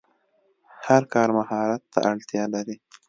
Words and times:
هر 0.87 1.03
کار 1.13 1.29
مهارت 1.37 1.81
ته 1.93 1.99
اړتیا 2.11 2.43
لري. 2.53 2.75